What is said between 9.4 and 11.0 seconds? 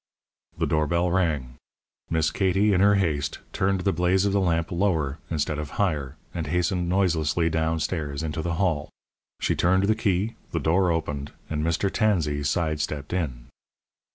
She turned the key, the door